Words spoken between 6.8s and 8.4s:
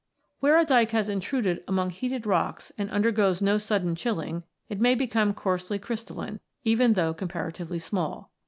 though comparatively small.